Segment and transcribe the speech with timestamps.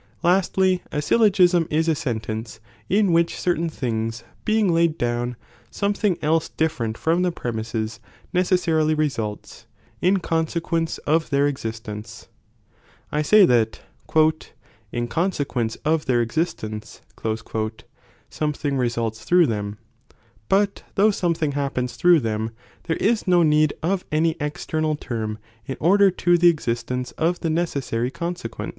[0.23, 2.59] Lastly, a I'yUo^m.^ syllogism is a sentence
[2.89, 5.35] in which certain things being laid down,
[5.69, 7.99] something else different from the premises
[8.33, 9.67] necessarily results,
[10.01, 12.25] in consequence of their ex istence.^
[13.11, 13.81] I say that,
[14.91, 17.01] "in consequence of their existence,"
[18.27, 19.77] something results through them,
[20.49, 22.49] but though something happens through them,
[22.85, 25.37] there is no need of any external term
[25.67, 28.69] in order 1 The 1 tter ^^*^® existence of the necessary (consequence).